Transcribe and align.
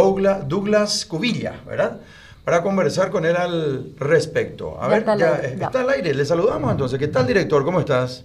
Douglas, 0.00 0.46
Douglas 0.46 1.06
Cubilla, 1.06 1.54
¿verdad? 1.66 2.00
Para 2.44 2.62
conversar 2.62 3.10
con 3.10 3.24
él 3.24 3.34
al 3.34 3.92
respecto. 3.98 4.76
A 4.80 4.88
ver, 4.88 4.98
está 4.98 5.12
al 5.12 5.18
ya, 5.18 5.34
aire, 5.36 5.56
ya. 5.58 5.66
está 5.66 5.80
al 5.80 5.90
aire. 5.90 6.14
Le 6.14 6.24
saludamos 6.26 6.70
entonces. 6.70 6.98
¿Qué 6.98 7.08
tal, 7.08 7.26
director? 7.26 7.64
¿Cómo 7.64 7.80
estás? 7.80 8.24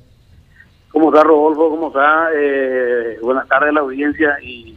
¿Cómo 0.92 1.10
está 1.14 1.24
Rodolfo? 1.24 1.70
¿Cómo 1.70 1.88
está? 1.88 2.28
Eh, 2.38 3.18
buenas 3.22 3.48
tardes 3.48 3.70
a 3.70 3.72
la 3.74 3.80
audiencia 3.80 4.38
y 4.44 4.76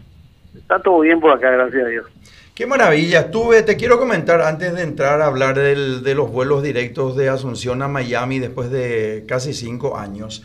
está 0.56 0.78
todo 0.80 1.00
bien 1.00 1.18
por 1.20 1.32
acá, 1.32 1.50
gracias 1.50 1.84
a 1.84 1.88
Dios. 1.88 2.06
Qué 2.54 2.66
maravilla. 2.66 3.18
Estuve, 3.20 3.62
te 3.64 3.76
quiero 3.76 3.98
comentar 3.98 4.40
antes 4.40 4.72
de 4.76 4.82
entrar 4.82 5.20
a 5.20 5.26
hablar 5.26 5.56
del- 5.58 6.04
de 6.04 6.14
los 6.14 6.30
vuelos 6.30 6.62
directos 6.62 7.16
de 7.16 7.29
Asunción 7.29 7.82
a 7.82 7.88
Miami 7.88 8.38
después 8.38 8.70
de 8.70 9.24
casi 9.26 9.52
cinco 9.52 9.96
años, 9.98 10.45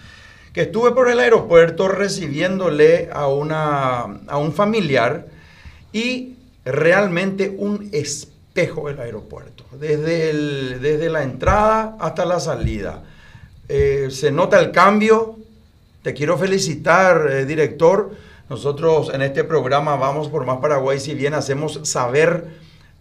que 0.52 0.62
estuve 0.62 0.92
por 0.94 1.08
el 1.12 1.20
aeropuerto 1.20 1.88
recibiéndole 1.88 3.10
a, 3.14 3.28
una, 3.28 4.00
a 4.28 4.38
un 4.40 4.52
familiar 4.54 5.28
y 5.94 6.34
realmente 6.66 7.54
un 7.58 7.90
espejo 7.92 8.90
el 8.90 9.00
aeropuerto, 9.00 9.64
desde, 9.80 10.30
el- 10.32 10.80
desde 10.82 11.10
la 11.10 11.24
entrada 11.24 11.96
hasta 12.00 12.26
la 12.26 12.40
salida. 12.40 13.04
Eh, 13.68 14.08
se 14.12 14.32
nota 14.32 14.60
el 14.60 14.72
cambio. 14.72 15.38
Te 16.02 16.14
quiero 16.14 16.38
felicitar, 16.38 17.28
eh, 17.30 17.46
director. 17.46 18.12
Nosotros 18.50 19.12
en 19.14 19.22
este 19.22 19.44
programa 19.44 19.96
Vamos 19.96 20.28
por 20.30 20.46
Más 20.46 20.58
Paraguay, 20.58 21.00
si 21.00 21.14
bien 21.14 21.34
hacemos 21.36 21.80
saber 21.84 22.48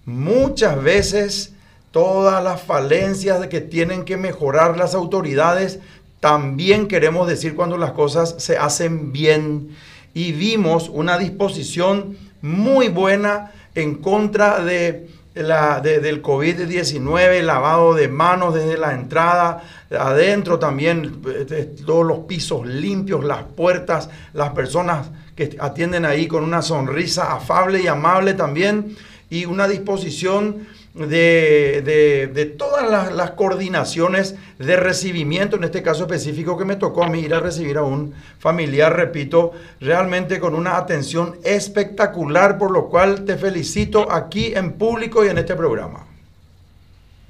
muchas 0.05 0.83
veces 0.83 1.55
todas 1.91 2.45
las 2.45 2.61
falencias 2.61 3.41
de 3.41 3.49
que 3.49 3.61
tienen 3.63 4.05
que 4.05 4.17
mejorar 4.19 4.77
las 4.77 4.95
autoridades, 4.95 5.79
también 6.21 6.87
queremos 6.87 7.27
decir 7.27 7.55
cuando 7.57 7.79
las 7.79 7.93
cosas 7.93 8.35
se 8.39 8.59
hacen 8.59 9.13
bien. 9.13 9.71
Y 10.13 10.33
vimos 10.33 10.89
una 10.91 11.17
disposición 11.17 12.17
muy 12.43 12.89
buena 12.89 13.53
en 13.83 13.97
contra 13.97 14.63
de 14.63 15.09
la, 15.35 15.81
de- 15.81 16.01
del 16.01 16.21
COVID-19, 16.23 17.43
lavado 17.43 17.95
de 17.95 18.09
manos 18.09 18.55
desde 18.55 18.77
la 18.77 18.93
entrada, 18.93 19.63
adentro 19.97 20.59
también, 20.59 21.21
eh, 21.51 21.75
todos 21.87 22.05
los 22.07 22.21
pisos 22.21 22.67
limpios, 22.67 23.25
las 23.25 23.45
puertas, 23.45 24.11
las 24.33 24.51
personas 24.51 25.11
que 25.37 25.57
atienden 25.61 26.05
ahí 26.05 26.27
con 26.27 26.43
una 26.43 26.63
sonrisa 26.63 27.33
afable 27.33 27.81
y 27.81 27.87
amable 27.87 28.35
también, 28.35 28.97
y 29.31 29.45
una 29.45 29.69
disposición 29.69 30.67
de, 30.99 31.83
de- 31.85 32.27
de 32.33 32.47
todas 32.47 32.91
las, 32.91 33.13
las 33.13 33.31
coordinaciones 33.33 34.37
de 34.59 34.77
recibimiento, 34.77 35.57
en 35.57 35.65
este 35.65 35.83
caso 35.83 36.05
específico 36.05 36.59
que 36.59 36.65
me 36.65 36.77
tocó 36.77 37.05
a 37.05 37.09
mí 37.09 37.21
ir 37.21 37.35
a 37.35 37.41
recibir 37.41 37.79
a 37.79 37.83
un 37.83 38.15
familiar, 38.39 38.95
repito, 38.97 39.53
realmente 39.81 40.41
con 40.41 40.55
una 40.55 40.77
atención 40.77 41.37
espectacular, 41.45 42.59
por 42.59 42.71
lo 42.71 42.89
cual 42.89 43.25
te 43.25 43.37
felicito 43.37 44.11
aquí 44.11 44.53
en 44.55 44.73
público 44.73 45.25
y 45.25 45.29
en 45.29 45.39
este 45.39 45.55
programa. 45.55 46.05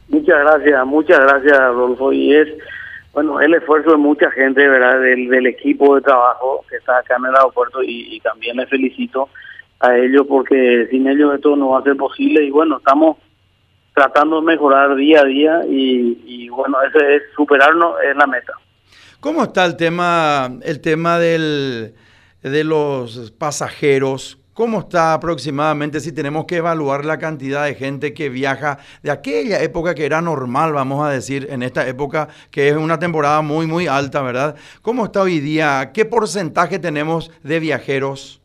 Muchas 0.08 0.38
gracias, 0.40 0.86
muchas 0.86 1.20
gracias 1.20 1.58
Rodolfo. 1.58 2.12
Y 2.12 2.34
es, 2.34 2.48
bueno, 3.12 3.40
el 3.40 3.52
esfuerzo 3.54 3.90
de 3.90 3.96
mucha 3.98 4.30
gente, 4.30 4.66
¿verdad? 4.66 5.00
Del, 5.00 5.28
del 5.28 5.46
equipo 5.46 5.96
de 5.96 6.02
trabajo 6.02 6.64
que 6.70 6.76
está 6.76 6.98
acá 6.98 7.16
en 7.18 7.26
el 7.26 7.36
aeropuerto 7.36 7.82
y, 7.82 8.16
y 8.16 8.20
también 8.20 8.56
les 8.56 8.68
felicito 8.70 9.28
a 9.80 9.96
ellos 9.96 10.26
porque 10.28 10.88
sin 10.90 11.06
ellos 11.06 11.34
esto 11.34 11.54
no 11.56 11.70
va 11.70 11.80
a 11.80 11.82
ser 11.84 11.96
posible 11.96 12.42
y 12.42 12.50
bueno, 12.50 12.78
estamos 12.78 13.18
tratando 13.98 14.40
de 14.40 14.46
mejorar 14.46 14.94
día 14.94 15.20
a 15.20 15.24
día 15.24 15.60
y, 15.68 16.22
y 16.24 16.48
bueno, 16.48 16.78
ese 16.82 17.16
es 17.16 17.22
superarnos 17.34 17.96
es 18.08 18.16
la 18.16 18.26
meta. 18.26 18.52
¿Cómo 19.20 19.42
está 19.42 19.64
el 19.64 19.76
tema, 19.76 20.48
el 20.62 20.80
tema 20.80 21.18
del, 21.18 21.94
de 22.42 22.64
los 22.64 23.32
pasajeros? 23.32 24.38
¿Cómo 24.54 24.80
está 24.80 25.14
aproximadamente 25.14 25.98
si 25.98 26.12
tenemos 26.12 26.44
que 26.44 26.56
evaluar 26.56 27.04
la 27.04 27.18
cantidad 27.18 27.64
de 27.64 27.74
gente 27.74 28.14
que 28.14 28.28
viaja 28.28 28.78
de 29.02 29.10
aquella 29.10 29.60
época 29.62 29.94
que 29.94 30.06
era 30.06 30.20
normal, 30.20 30.72
vamos 30.72 31.04
a 31.04 31.10
decir, 31.10 31.48
en 31.50 31.64
esta 31.64 31.88
época 31.88 32.28
que 32.52 32.68
es 32.68 32.76
una 32.76 32.98
temporada 33.00 33.42
muy, 33.42 33.66
muy 33.66 33.88
alta, 33.88 34.22
¿verdad? 34.22 34.56
¿Cómo 34.82 35.06
está 35.06 35.22
hoy 35.22 35.40
día? 35.40 35.90
¿Qué 35.92 36.04
porcentaje 36.04 36.78
tenemos 36.78 37.32
de 37.42 37.58
viajeros? 37.58 38.40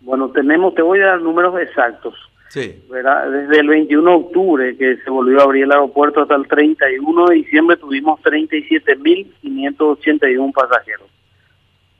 Bueno, 0.00 0.30
tenemos, 0.30 0.74
te 0.74 0.82
voy 0.82 1.00
a 1.00 1.06
dar 1.06 1.20
números 1.20 1.54
exactos. 1.60 2.14
Sí. 2.50 2.82
¿verdad? 2.90 3.30
Desde 3.30 3.60
el 3.60 3.68
21 3.68 4.10
de 4.10 4.16
octubre 4.16 4.76
que 4.76 4.96
se 4.96 5.10
volvió 5.10 5.38
a 5.40 5.44
abrir 5.44 5.62
el 5.64 5.70
aeropuerto 5.72 6.22
hasta 6.22 6.34
el 6.34 6.48
31 6.48 7.26
de 7.28 7.34
diciembre 7.36 7.76
tuvimos 7.76 8.20
37.581 8.22 10.52
pasajeros. 10.52 11.08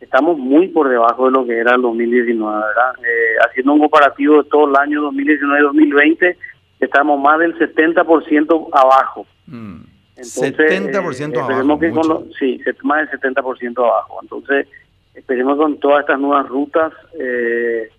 Estamos 0.01 0.39
muy 0.39 0.67
por 0.69 0.89
debajo 0.89 1.27
de 1.27 1.33
lo 1.33 1.45
que 1.47 1.59
era 1.59 1.75
el 1.77 1.83
2019, 1.83 2.57
¿verdad? 2.67 2.93
Eh, 3.05 3.37
haciendo 3.47 3.75
un 3.75 3.81
comparativo 3.81 4.43
de 4.43 4.49
todo 4.49 4.67
el 4.69 4.75
año 4.77 5.03
2019 5.03 5.61
2020, 5.63 6.37
estamos 6.81 7.21
más 7.21 7.39
del 7.39 7.57
70% 7.59 8.69
abajo. 8.73 9.27
Mm. 9.47 9.83
Entonces, 10.17 10.57
70% 10.57 11.37
eh, 11.37 11.41
abajo. 11.41 11.79
que 11.79 11.91
con 11.91 12.09
lo- 12.09 12.25
sí, 12.39 12.59
más 12.83 13.11
del 13.11 13.21
70% 13.21 13.79
abajo. 13.85 14.19
Entonces, 14.23 14.67
esperemos 15.15 15.59
con 15.59 15.79
todas 15.79 16.01
estas 16.01 16.19
nuevas 16.19 16.49
rutas 16.49 16.93
eh, 17.19 17.91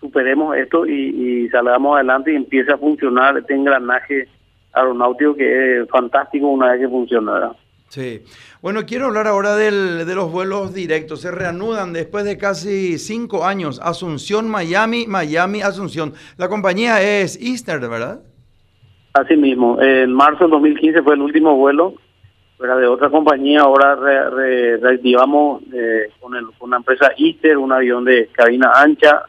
superemos 0.00 0.56
esto 0.56 0.86
y, 0.86 1.44
y 1.44 1.48
salgamos 1.48 1.96
adelante 1.96 2.32
y 2.32 2.36
empiece 2.36 2.72
a 2.72 2.78
funcionar 2.78 3.38
este 3.38 3.54
engranaje 3.54 4.28
aeronáutico 4.72 5.34
que 5.34 5.80
es 5.82 5.88
fantástico 5.88 6.46
una 6.48 6.72
vez 6.72 6.80
que 6.80 6.88
funciona. 6.88 7.32
¿verdad? 7.32 7.52
Sí. 7.88 8.22
Bueno, 8.60 8.80
quiero 8.86 9.06
hablar 9.06 9.26
ahora 9.26 9.56
del- 9.56 10.06
de 10.06 10.14
los 10.14 10.30
vuelos 10.30 10.74
directos. 10.74 11.22
Se 11.22 11.30
reanudan 11.30 11.92
después 11.92 12.24
de 12.24 12.36
casi 12.36 12.98
cinco 12.98 13.44
años. 13.44 13.80
Asunción, 13.82 14.48
Miami, 14.48 15.06
Miami, 15.06 15.62
Asunción. 15.62 16.12
La 16.36 16.48
compañía 16.48 17.00
es 17.02 17.40
Easter, 17.40 17.80
¿verdad? 17.80 18.20
Así 19.14 19.36
mismo, 19.36 19.80
en 19.80 20.12
marzo 20.12 20.44
del 20.44 20.50
2015 20.50 21.02
fue 21.02 21.14
el 21.14 21.22
último 21.22 21.56
vuelo 21.56 21.94
era 22.62 22.76
de 22.76 22.88
otra 22.88 23.08
compañía, 23.08 23.60
ahora 23.60 23.94
re- 23.94 24.30
re- 24.30 24.76
reactivamos 24.78 25.62
eh, 25.72 26.08
con, 26.20 26.34
el, 26.34 26.44
con 26.58 26.68
una 26.70 26.78
empresa 26.78 27.12
Easter, 27.16 27.56
un 27.56 27.70
avión 27.72 28.04
de 28.04 28.28
cabina 28.32 28.72
ancha, 28.74 29.22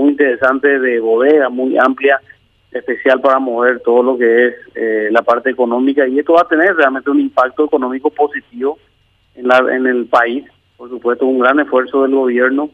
muy 0.00 0.10
interesante, 0.10 0.78
de 0.78 1.00
bodega, 1.00 1.48
muy 1.48 1.76
amplia, 1.78 2.20
especial 2.72 3.20
para 3.20 3.38
mover 3.38 3.80
todo 3.80 4.02
lo 4.02 4.18
que 4.18 4.46
es 4.46 4.54
eh, 4.74 5.08
la 5.10 5.22
parte 5.22 5.50
económica 5.50 6.06
y 6.06 6.18
esto 6.18 6.34
va 6.34 6.42
a 6.42 6.48
tener 6.48 6.74
realmente 6.76 7.10
un 7.10 7.20
impacto 7.20 7.64
económico 7.64 8.10
positivo 8.10 8.78
en, 9.34 9.48
la, 9.48 9.58
en 9.58 9.86
el 9.86 10.06
país, 10.06 10.44
por 10.76 10.88
supuesto 10.88 11.26
un 11.26 11.40
gran 11.40 11.58
esfuerzo 11.58 12.02
del 12.02 12.14
gobierno 12.14 12.70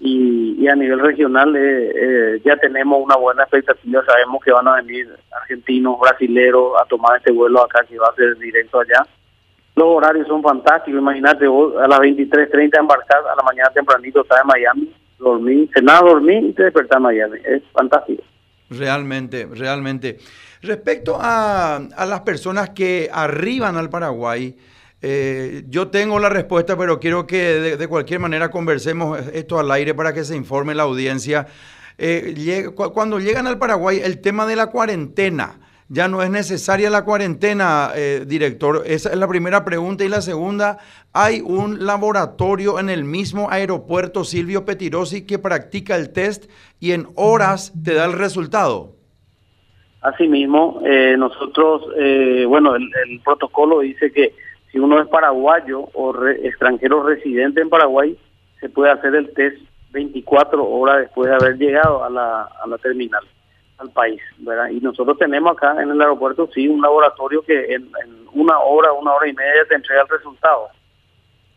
y, 0.00 0.66
a 0.68 0.74
nivel 0.74 1.00
regional 1.00 1.56
eh, 1.56 1.92
eh, 1.94 2.40
ya 2.44 2.56
tenemos 2.56 3.02
una 3.02 3.16
buena 3.16 3.44
expectativa, 3.44 4.04
sabemos 4.04 4.42
que 4.44 4.52
van 4.52 4.68
a 4.68 4.76
venir 4.76 5.08
argentinos, 5.30 5.98
brasileros 5.98 6.72
a 6.80 6.84
tomar 6.86 7.16
este 7.16 7.32
vuelo 7.32 7.64
acá 7.64 7.84
que 7.88 7.98
va 7.98 8.08
a 8.08 8.14
ser 8.14 8.36
directo 8.38 8.80
allá. 8.80 9.06
Los 9.76 9.86
horarios 9.86 10.26
son 10.26 10.42
fantásticos, 10.42 11.00
imagínate 11.00 11.46
vos 11.46 11.74
a 11.76 11.86
las 11.86 12.00
23.30 12.00 12.78
embarcar, 12.78 13.18
a 13.18 13.36
la 13.36 13.42
mañana 13.42 13.70
tempranito 13.70 14.22
estás 14.22 14.40
en 14.42 14.46
Miami, 14.48 14.94
dormir, 15.18 15.68
cenar, 15.74 16.04
dormir 16.04 16.44
y 16.44 16.52
te 16.52 16.64
despertar 16.64 16.98
en 16.98 17.02
Miami, 17.02 17.38
es 17.44 17.62
fantástico. 17.72 18.22
Realmente, 18.70 19.46
realmente. 19.50 20.18
Respecto 20.62 21.16
a, 21.18 21.76
a 21.76 22.06
las 22.06 22.20
personas 22.20 22.70
que 22.70 23.08
arriban 23.12 23.76
al 23.76 23.88
Paraguay, 23.88 24.56
eh, 25.00 25.64
yo 25.68 25.88
tengo 25.88 26.18
la 26.18 26.28
respuesta, 26.28 26.76
pero 26.76 26.98
quiero 26.98 27.26
que 27.26 27.76
de, 27.76 27.88
cualquier 27.88 28.18
manera 28.18 28.50
conversemos 28.50 29.20
esto 29.32 29.58
al 29.58 29.70
aire 29.70 29.94
para 29.94 30.12
que 30.12 30.24
se 30.24 30.36
informe 30.36 30.74
la 30.74 30.82
audiencia. 30.84 31.46
Eh, 31.98 32.66
cuando 32.74 33.20
llegan 33.20 33.46
al 33.46 33.58
Paraguay, 33.58 34.00
el 34.02 34.20
tema 34.20 34.46
de 34.46 34.56
la 34.56 34.68
cuarentena, 34.68 35.60
ya 35.88 36.06
no 36.08 36.22
es 36.22 36.30
necesaria 36.30 36.90
la 36.90 37.04
cuarentena, 37.04 37.90
eh, 37.94 38.24
director. 38.26 38.82
Esa 38.86 39.10
es 39.10 39.16
la 39.16 39.26
primera 39.26 39.64
pregunta. 39.64 40.04
Y 40.04 40.08
la 40.08 40.20
segunda, 40.20 40.78
hay 41.12 41.40
un 41.40 41.86
laboratorio 41.86 42.78
en 42.78 42.90
el 42.90 43.04
mismo 43.04 43.50
aeropuerto 43.50 44.24
Silvio 44.24 44.64
Petirosi 44.64 45.24
que 45.26 45.38
practica 45.38 45.96
el 45.96 46.12
test 46.12 46.50
y 46.78 46.92
en 46.92 47.08
horas 47.16 47.72
te 47.82 47.94
da 47.94 48.04
el 48.04 48.12
resultado. 48.12 48.92
Asimismo, 50.00 50.80
eh, 50.84 51.16
nosotros, 51.18 51.82
eh, 51.98 52.44
bueno, 52.46 52.76
el, 52.76 52.82
el 53.08 53.20
protocolo 53.20 53.80
dice 53.80 54.12
que 54.12 54.32
si 54.70 54.78
uno 54.78 55.00
es 55.00 55.08
paraguayo 55.08 55.88
o 55.94 56.12
re- 56.12 56.46
extranjero 56.46 57.02
residente 57.02 57.60
en 57.60 57.68
Paraguay, 57.68 58.16
se 58.60 58.68
puede 58.68 58.92
hacer 58.92 59.14
el 59.14 59.32
test 59.34 59.56
24 59.90 60.64
horas 60.64 60.98
después 61.00 61.28
de 61.30 61.34
haber 61.34 61.56
llegado 61.56 62.04
a 62.04 62.10
la, 62.10 62.42
a 62.42 62.66
la 62.68 62.78
terminal, 62.78 63.22
al 63.78 63.90
país, 63.90 64.20
¿verdad? 64.38 64.70
Y 64.70 64.80
nosotros 64.80 65.16
tenemos 65.18 65.52
acá 65.52 65.80
en 65.80 65.90
el 65.90 66.00
aeropuerto, 66.00 66.48
sí, 66.52 66.68
un 66.68 66.82
laboratorio 66.82 67.42
que 67.42 67.74
en, 67.74 67.90
en 68.04 68.26
una 68.32 68.58
hora, 68.58 68.92
una 68.92 69.14
hora 69.14 69.28
y 69.28 69.32
media 69.32 69.64
te 69.68 69.76
entrega 69.76 70.02
el 70.02 70.08
resultado. 70.08 70.68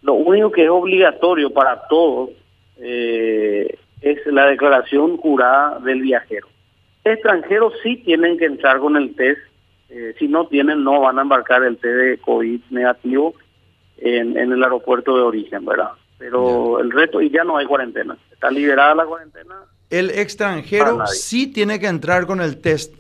Lo 0.01 0.13
único 0.13 0.51
que 0.51 0.63
es 0.63 0.69
obligatorio 0.69 1.51
para 1.51 1.88
todos 1.88 2.29
eh, 2.77 3.77
es 4.01 4.25
la 4.27 4.47
declaración 4.47 5.18
jurada 5.18 5.79
del 5.79 6.01
viajero. 6.01 6.47
Extranjeros 7.03 7.73
sí 7.83 7.97
tienen 7.97 8.38
que 8.38 8.45
entrar 8.45 8.79
con 8.79 8.95
el 8.95 9.15
test, 9.15 9.41
eh, 9.89 10.15
si 10.18 10.27
no 10.27 10.47
tienen 10.47 10.83
no 10.83 11.01
van 11.01 11.19
a 11.19 11.23
embarcar 11.23 11.63
el 11.63 11.77
test 11.77 11.95
de 11.95 12.18
COVID 12.19 12.62
negativo 12.69 13.33
en, 13.97 14.38
en 14.38 14.51
el 14.51 14.63
aeropuerto 14.63 15.15
de 15.15 15.23
origen, 15.23 15.65
¿verdad? 15.65 15.91
Pero 16.19 16.79
el 16.79 16.91
resto, 16.91 17.19
y 17.19 17.31
ya 17.31 17.44
no 17.44 17.57
hay 17.57 17.65
cuarentena, 17.65 18.15
está 18.31 18.51
liberada 18.51 18.94
la 18.94 19.06
cuarentena 19.06 19.56
El 19.92 20.10
extranjero 20.10 21.06
sí 21.06 21.48
tiene 21.52 21.80
que 21.80 21.88
entrar 21.88 22.26
con 22.26 22.40
el 22.40 22.62
test. 22.62 22.96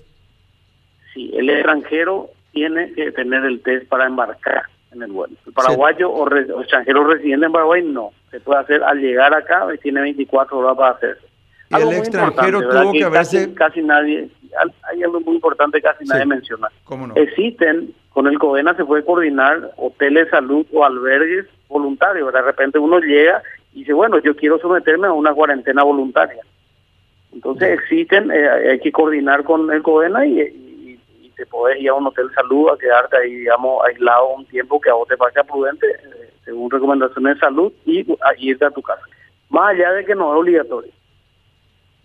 Sí, 1.13 1.31
el 1.33 1.49
extranjero 1.49 2.29
tiene 2.51 2.91
que 2.93 3.11
tener 3.13 3.45
el 3.45 3.61
test 3.61 3.87
para 3.87 4.05
embarcar 4.05 4.63
en 4.91 5.01
el 5.01 5.11
vuelo. 5.11 5.33
El 5.47 5.53
paraguayo 5.53 6.11
o, 6.11 6.27
extranjero 6.61 7.05
residente 7.05 7.45
en 7.45 7.51
Paraguay 7.51 7.81
no. 7.81 8.11
Se 8.29 8.41
puede 8.41 8.59
hacer 8.59 8.83
al 8.83 8.99
llegar 8.99 9.33
acá 9.33 9.65
y 9.73 9.77
tiene 9.77 10.01
24 10.01 10.57
horas 10.57 10.77
para 10.77 10.91
hacerse. 10.91 11.25
Y 11.69 11.75
el 11.75 11.93
extranjero 11.93 12.61
tuvo 12.61 12.91
que, 12.91 13.03
haberse... 13.05 13.53
Casi, 13.53 13.81
nadie, 13.81 14.27
hay 14.91 15.03
algo 15.03 15.21
muy 15.21 15.35
importante 15.35 15.81
casi 15.81 16.03
nadie 16.03 16.25
menciona. 16.25 16.67
¿Cómo 16.83 17.07
no? 17.07 17.15
Existen, 17.15 17.93
con 18.09 18.27
el 18.27 18.37
CODENA 18.37 18.75
se 18.75 18.83
puede 18.83 19.05
coordinar 19.05 19.71
hoteles 19.77 20.25
de 20.25 20.31
salud 20.31 20.65
o 20.73 20.83
albergues 20.83 21.45
voluntarios. 21.69 22.33
De 22.33 22.41
repente 22.41 22.77
uno 22.77 22.99
llega 22.99 23.41
y 23.73 23.79
dice, 23.79 23.93
bueno, 23.93 24.19
yo 24.19 24.35
quiero 24.35 24.59
someterme 24.59 25.07
a 25.07 25.13
una 25.13 25.33
cuarentena 25.33 25.83
voluntaria. 25.83 26.43
Entonces 27.33 27.79
existen, 27.79 28.29
eh, 28.31 28.71
hay 28.71 28.79
que 28.79 28.91
coordinar 28.91 29.43
con 29.43 29.71
el 29.71 29.81
CODENA 29.81 30.25
y 30.25 30.71
te 31.41 31.47
podés 31.47 31.81
ir 31.81 31.89
a 31.89 31.95
un 31.95 32.05
hotel 32.05 32.29
salud 32.35 32.69
a 32.69 32.77
quedarte 32.77 33.17
ahí, 33.17 33.33
digamos, 33.33 33.83
aislado 33.83 34.35
un 34.35 34.45
tiempo 34.45 34.79
que 34.79 34.91
a 34.91 34.93
vos 34.93 35.07
te 35.07 35.17
parezca 35.17 35.43
prudente, 35.43 35.87
eh, 35.87 36.33
según 36.45 36.69
recomendaciones 36.69 37.33
de 37.33 37.39
salud, 37.39 37.73
y 37.83 38.05
irte 38.37 38.65
a 38.65 38.69
tu 38.69 38.83
casa. 38.83 39.01
Más 39.49 39.73
allá 39.73 39.91
de 39.93 40.05
que 40.05 40.13
no 40.13 40.31
es 40.33 40.39
obligatorio. 40.39 40.91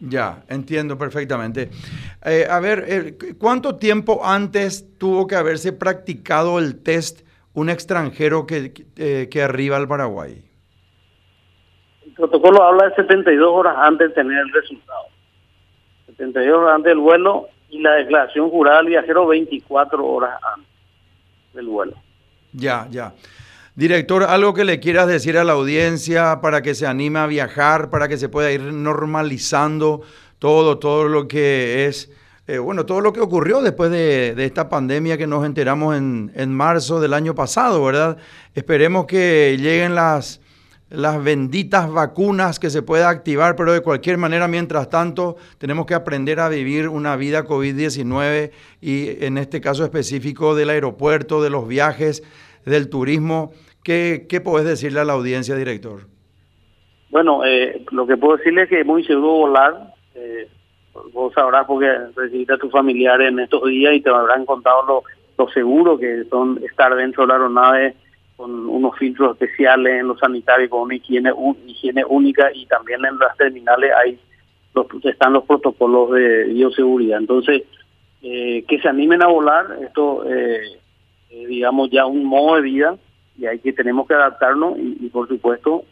Ya, 0.00 0.42
entiendo 0.48 0.96
perfectamente. 0.96 1.68
Eh, 2.24 2.46
a 2.48 2.60
ver, 2.60 3.16
¿cuánto 3.38 3.76
tiempo 3.76 4.22
antes 4.24 4.96
tuvo 4.96 5.26
que 5.26 5.36
haberse 5.36 5.74
practicado 5.74 6.58
el 6.58 6.82
test 6.82 7.26
un 7.52 7.68
extranjero 7.68 8.46
que, 8.46 8.72
que 9.30 9.42
arriba 9.42 9.76
al 9.76 9.86
Paraguay? 9.86 10.42
El 12.06 12.12
protocolo 12.12 12.62
habla 12.62 12.88
de 12.88 12.94
72 12.94 13.48
horas 13.50 13.74
antes 13.78 14.08
de 14.08 14.14
tener 14.14 14.38
el 14.38 14.52
resultado. 14.52 15.15
72 16.16 16.58
horas 16.58 16.76
antes 16.76 16.90
del 16.90 16.98
vuelo 16.98 17.48
y 17.68 17.80
la 17.80 17.92
declaración 17.92 18.50
jurada 18.50 18.78
al 18.78 18.86
viajero 18.86 19.26
24 19.26 20.04
horas 20.04 20.38
antes 20.54 20.70
del 21.54 21.66
vuelo. 21.66 21.94
Ya, 22.52 22.86
ya. 22.90 23.12
Director, 23.74 24.22
algo 24.22 24.54
que 24.54 24.64
le 24.64 24.80
quieras 24.80 25.06
decir 25.06 25.36
a 25.36 25.44
la 25.44 25.52
audiencia 25.52 26.40
para 26.40 26.62
que 26.62 26.74
se 26.74 26.86
anime 26.86 27.18
a 27.18 27.26
viajar, 27.26 27.90
para 27.90 28.08
que 28.08 28.16
se 28.16 28.30
pueda 28.30 28.50
ir 28.50 28.62
normalizando 28.62 30.00
todo, 30.38 30.78
todo 30.78 31.08
lo 31.08 31.28
que 31.28 31.84
es, 31.86 32.10
eh, 32.46 32.56
bueno, 32.56 32.86
todo 32.86 33.02
lo 33.02 33.12
que 33.12 33.20
ocurrió 33.20 33.60
después 33.60 33.90
de, 33.90 34.34
de 34.34 34.44
esta 34.46 34.70
pandemia 34.70 35.18
que 35.18 35.26
nos 35.26 35.44
enteramos 35.44 35.94
en, 35.94 36.32
en 36.34 36.54
marzo 36.54 37.00
del 37.00 37.12
año 37.12 37.34
pasado, 37.34 37.84
¿verdad? 37.84 38.16
Esperemos 38.54 39.04
que 39.04 39.58
lleguen 39.60 39.94
las, 39.94 40.40
las 40.88 41.22
benditas 41.22 41.92
vacunas 41.92 42.60
que 42.60 42.70
se 42.70 42.82
pueda 42.82 43.08
activar, 43.08 43.56
pero 43.56 43.72
de 43.72 43.80
cualquier 43.80 44.18
manera, 44.18 44.46
mientras 44.46 44.88
tanto, 44.88 45.36
tenemos 45.58 45.86
que 45.86 45.94
aprender 45.94 46.38
a 46.38 46.48
vivir 46.48 46.88
una 46.88 47.16
vida 47.16 47.44
COVID-19 47.44 48.52
y 48.80 49.24
en 49.24 49.38
este 49.38 49.60
caso 49.60 49.84
específico 49.84 50.54
del 50.54 50.70
aeropuerto, 50.70 51.42
de 51.42 51.50
los 51.50 51.66
viajes, 51.66 52.22
del 52.64 52.88
turismo. 52.88 53.52
¿Qué, 53.82 54.26
qué 54.28 54.40
podés 54.40 54.66
decirle 54.66 55.00
a 55.00 55.04
la 55.04 55.14
audiencia, 55.14 55.56
director? 55.56 56.02
Bueno, 57.10 57.44
eh, 57.44 57.84
lo 57.90 58.06
que 58.06 58.16
puedo 58.16 58.36
decirle 58.36 58.62
es 58.62 58.68
que 58.68 58.80
es 58.80 58.86
muy 58.86 59.04
seguro 59.04 59.32
volar. 59.32 59.94
Eh, 60.14 60.48
vos 61.12 61.32
sabrás 61.34 61.66
porque 61.66 61.88
recibiste 62.14 62.54
a 62.54 62.58
tus 62.58 62.70
familiares 62.70 63.28
en 63.28 63.40
estos 63.40 63.64
días 63.64 63.94
y 63.94 64.00
te 64.00 64.10
habrán 64.10 64.46
contado 64.46 64.84
lo, 64.86 65.02
lo 65.36 65.50
seguro 65.50 65.98
que 65.98 66.24
son 66.30 66.60
estar 66.64 66.94
dentro 66.94 67.24
de 67.24 67.28
la 67.28 67.34
aeronave 67.34 67.96
con 68.36 68.68
unos 68.68 68.96
filtros 68.98 69.32
especiales 69.32 70.00
en 70.00 70.08
los 70.08 70.18
sanitarios, 70.18 70.70
con 70.70 70.82
una 70.82 70.94
higiene, 70.94 71.32
higiene 71.66 72.04
única 72.04 72.50
y 72.52 72.66
también 72.66 73.04
en 73.04 73.18
las 73.18 73.36
terminales 73.36 73.90
hay 73.96 74.18
los, 74.74 74.86
están 75.04 75.32
los 75.32 75.44
protocolos 75.44 76.12
de 76.12 76.44
bioseguridad. 76.44 77.18
Entonces, 77.18 77.62
eh, 78.22 78.64
que 78.68 78.78
se 78.80 78.88
animen 78.88 79.22
a 79.22 79.28
volar, 79.28 79.78
esto 79.82 80.24
eh, 80.30 80.78
eh, 81.30 81.46
digamos 81.46 81.90
ya 81.90 82.06
un 82.06 82.24
modo 82.24 82.56
de 82.56 82.62
vida 82.62 82.96
y 83.38 83.46
hay 83.46 83.58
que 83.58 83.72
tenemos 83.72 84.06
que 84.06 84.14
adaptarnos 84.14 84.78
y, 84.78 85.08
por 85.08 85.28
supuesto 85.28 85.84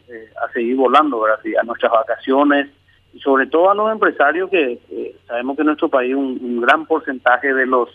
a 0.43 0.51
seguir 0.51 0.75
volando, 0.75 1.21
¿verdad? 1.21 1.39
a 1.59 1.63
nuestras 1.63 1.91
vacaciones 1.91 2.69
y 3.13 3.19
sobre 3.19 3.47
todo 3.47 3.69
a 3.69 3.75
los 3.75 3.91
empresarios 3.91 4.49
que 4.49 4.79
sabemos 5.27 5.55
que 5.55 5.61
en 5.61 5.67
nuestro 5.67 5.89
país 5.89 6.15
un 6.15 6.59
gran 6.61 6.85
porcentaje 6.87 7.53
de 7.53 7.67
los 7.67 7.89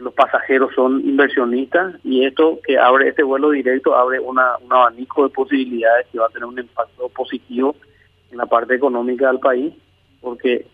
los 0.00 0.14
pasajeros 0.14 0.74
son 0.74 1.00
inversionistas 1.00 1.94
y 2.04 2.24
esto 2.24 2.60
que 2.64 2.78
abre 2.78 3.08
este 3.08 3.22
vuelo 3.22 3.50
directo 3.50 3.96
abre 3.96 4.20
una, 4.20 4.56
un 4.58 4.72
abanico 4.72 5.24
de 5.24 5.30
posibilidades 5.30 6.06
que 6.12 6.18
va 6.18 6.26
a 6.26 6.30
tener 6.30 6.44
un 6.44 6.58
impacto 6.58 7.08
positivo 7.08 7.74
en 8.30 8.38
la 8.38 8.46
parte 8.46 8.74
económica 8.74 9.28
del 9.28 9.40
país, 9.40 9.74
porque 10.20 10.66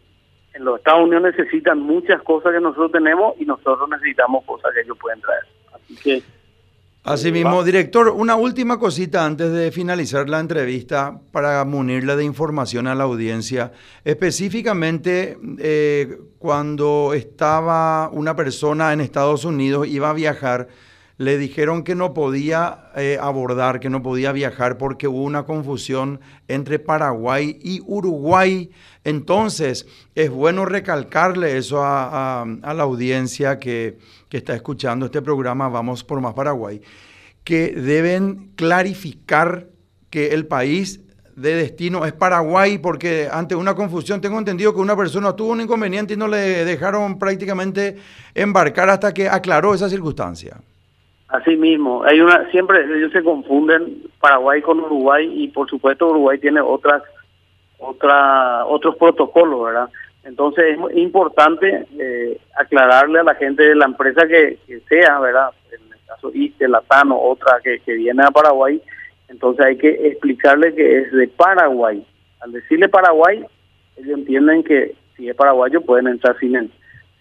en 0.54 0.64
los 0.64 0.78
Estados 0.78 1.04
Unidos 1.04 1.22
necesitan 1.36 1.80
muchas 1.80 2.22
cosas 2.22 2.52
que 2.52 2.60
nosotros 2.60 2.92
tenemos 2.92 3.34
y 3.38 3.44
nosotros 3.44 3.88
necesitamos 3.88 4.44
cosas 4.44 4.72
que 4.74 4.82
ellos 4.82 4.98
pueden 5.00 5.20
traer. 5.20 5.44
Así 5.72 5.96
que 5.96 6.22
Así 7.04 7.30
mismo, 7.30 7.62
director, 7.62 8.08
una 8.08 8.34
última 8.34 8.78
cosita 8.78 9.26
antes 9.26 9.52
de 9.52 9.70
finalizar 9.70 10.26
la 10.30 10.40
entrevista 10.40 11.20
para 11.32 11.62
munirle 11.66 12.16
de 12.16 12.24
información 12.24 12.86
a 12.86 12.94
la 12.94 13.04
audiencia. 13.04 13.72
Específicamente, 14.04 15.36
eh, 15.58 16.18
cuando 16.38 17.12
estaba 17.12 18.08
una 18.08 18.34
persona 18.34 18.94
en 18.94 19.02
Estados 19.02 19.44
Unidos, 19.44 19.86
iba 19.86 20.08
a 20.08 20.14
viajar, 20.14 20.68
le 21.16 21.38
dijeron 21.38 21.84
que 21.84 21.94
no 21.94 22.12
podía 22.12 22.90
eh, 22.96 23.18
abordar, 23.20 23.80
que 23.80 23.90
no 23.90 24.02
podía 24.02 24.32
viajar 24.32 24.78
porque 24.78 25.06
hubo 25.06 25.22
una 25.22 25.44
confusión 25.44 26.20
entre 26.48 26.78
Paraguay 26.78 27.58
y 27.62 27.80
Uruguay. 27.86 28.70
Entonces, 29.04 29.86
es 30.14 30.30
bueno 30.30 30.64
recalcarle 30.64 31.56
eso 31.56 31.82
a 31.84 32.44
la 32.62 32.82
audiencia 32.82 33.58
que 33.58 33.98
que 34.34 34.38
está 34.38 34.56
escuchando 34.56 35.06
este 35.06 35.22
programa 35.22 35.68
Vamos 35.68 36.02
por 36.02 36.20
Más 36.20 36.34
Paraguay, 36.34 36.82
que 37.44 37.70
deben 37.70 38.50
clarificar 38.56 39.68
que 40.10 40.34
el 40.34 40.48
país 40.48 41.02
de 41.36 41.54
destino 41.54 42.04
es 42.04 42.14
Paraguay, 42.14 42.78
porque 42.78 43.28
ante 43.30 43.54
una 43.54 43.76
confusión 43.76 44.20
tengo 44.20 44.36
entendido 44.36 44.74
que 44.74 44.80
una 44.80 44.96
persona 44.96 45.36
tuvo 45.36 45.52
un 45.52 45.60
inconveniente 45.60 46.14
y 46.14 46.16
no 46.16 46.26
le 46.26 46.64
dejaron 46.64 47.16
prácticamente 47.16 47.94
embarcar 48.34 48.90
hasta 48.90 49.14
que 49.14 49.28
aclaró 49.28 49.72
esa 49.72 49.88
circunstancia. 49.88 50.60
Así 51.34 51.56
mismo, 51.56 52.04
hay 52.04 52.20
una 52.20 52.48
siempre 52.52 52.84
ellos 52.84 53.10
se 53.10 53.24
confunden 53.24 54.04
Paraguay 54.20 54.62
con 54.62 54.78
Uruguay 54.78 55.28
y 55.34 55.48
por 55.48 55.68
supuesto 55.68 56.10
Uruguay 56.10 56.38
tiene 56.38 56.60
otras 56.60 57.02
otra 57.78 58.64
otros 58.66 58.94
protocolos, 58.94 59.64
¿verdad? 59.64 59.88
Entonces 60.22 60.78
es 60.78 60.96
importante 60.96 61.86
eh, 61.98 62.38
aclararle 62.54 63.18
a 63.18 63.24
la 63.24 63.34
gente 63.34 63.64
de 63.64 63.74
la 63.74 63.86
empresa 63.86 64.28
que, 64.28 64.60
sea, 64.88 65.18
¿verdad? 65.18 65.48
En 65.72 65.92
el 65.92 65.98
caso 66.06 66.30
ISTE, 66.32 66.68
Latano, 66.68 67.20
otra 67.20 67.58
que, 67.64 67.80
viene 67.92 68.22
a 68.22 68.30
Paraguay, 68.30 68.80
entonces 69.26 69.66
hay 69.66 69.76
que 69.76 69.90
explicarle 70.06 70.72
que 70.72 70.98
es 70.98 71.10
de 71.10 71.26
Paraguay. 71.26 72.06
Al 72.42 72.52
decirle 72.52 72.88
Paraguay, 72.88 73.44
ellos 73.96 74.18
entienden 74.18 74.62
que 74.62 74.94
si 75.16 75.28
es 75.28 75.34
paraguayo 75.34 75.80
pueden 75.80 76.06
entrar 76.06 76.38
sin, 76.38 76.70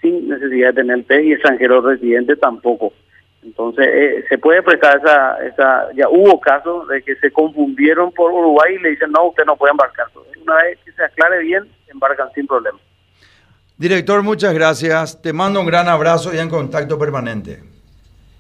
sin 0.02 0.30
necesidad 0.30 0.68
de 0.68 0.84
tener 0.84 1.04
test 1.06 1.24
y 1.24 1.34
extranjeros 1.34 1.84
residentes 1.84 2.40
tampoco. 2.40 2.94
Entonces 3.44 3.86
eh, 3.88 4.26
se 4.30 4.38
puede 4.38 4.62
prestar 4.62 4.98
esa, 4.98 5.38
esa, 5.46 5.92
ya 5.94 6.08
hubo 6.10 6.40
casos 6.40 6.88
de 6.88 7.02
que 7.02 7.16
se 7.16 7.32
confundieron 7.32 8.12
por 8.12 8.32
Uruguay 8.32 8.76
y 8.76 8.82
le 8.82 8.92
dicen 8.92 9.12
no, 9.12 9.28
usted 9.28 9.46
no 9.46 9.56
puede 9.56 9.72
embarcar. 9.72 10.08
Una 10.42 10.56
vez 10.56 10.80
que 10.84 10.92
se 10.92 11.04
aclare 11.04 11.40
bien, 11.40 11.64
embarcan 11.88 12.30
sin 12.34 12.48
problema. 12.48 12.78
Director, 13.78 14.22
muchas 14.24 14.54
gracias. 14.54 15.22
Te 15.22 15.34
mando 15.34 15.60
un 15.60 15.66
gran 15.66 15.88
abrazo 15.88 16.34
y 16.34 16.38
en 16.38 16.50
contacto 16.50 16.98
permanente. 16.98 17.64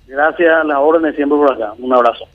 Gracias, 0.07 0.49
a 0.49 0.63
las 0.63 0.77
órdenes 0.77 1.15
siempre 1.15 1.37
por 1.37 1.51
acá. 1.51 1.73
Un 1.79 1.93
abrazo. 1.93 2.25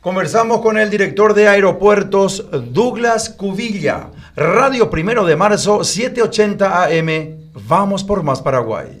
Conversamos 0.00 0.60
con 0.60 0.78
el 0.78 0.88
director 0.90 1.34
de 1.34 1.48
aeropuertos, 1.48 2.48
Douglas 2.72 3.30
Cubilla. 3.30 4.10
Radio 4.36 4.88
Primero 4.88 5.26
de 5.26 5.34
Marzo, 5.34 5.82
780 5.82 6.84
AM. 6.84 7.50
Vamos 7.66 8.04
por 8.04 8.22
más 8.22 8.40
Paraguay. 8.40 8.96